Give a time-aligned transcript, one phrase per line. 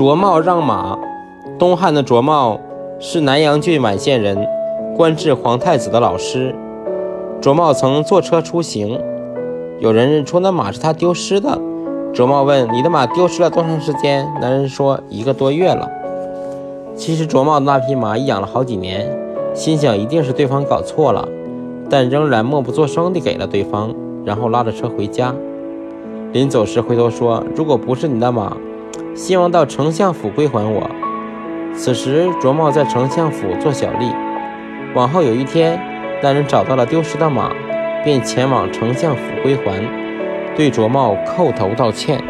[0.00, 0.98] 卓茂让马。
[1.58, 2.58] 东汉的卓茂
[2.98, 4.48] 是南阳郡宛县人，
[4.96, 6.54] 官至皇太子的老师。
[7.42, 8.98] 卓茂曾坐车出行，
[9.78, 11.60] 有人认出那马是他丢失的。
[12.14, 15.86] 卓茂问：“你的马丢失了多长时间？”男人说：“一个多月了。”
[16.96, 19.14] 其实卓茂的那匹马已养了好几年，
[19.52, 21.28] 心想一定是对方搞错了，
[21.90, 23.94] 但仍然默不作声地给了对方，
[24.24, 25.34] 然后拉着车回家。
[26.32, 28.56] 临走时回头说：“如果不是你的马，
[29.14, 30.90] 希望到丞相府归还我。”
[31.74, 34.12] 此时卓茂在丞相府做小吏。
[34.94, 35.80] 往后有一天，
[36.22, 37.52] 那人找到了丢失的马，
[38.04, 39.80] 便前往丞相府归还，
[40.56, 42.22] 对卓茂叩头道歉。